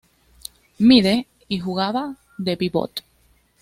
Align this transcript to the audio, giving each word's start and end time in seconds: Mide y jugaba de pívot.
Mide 0.79 1.27
y 1.47 1.59
jugaba 1.59 2.15
de 2.39 2.57
pívot. 2.57 3.03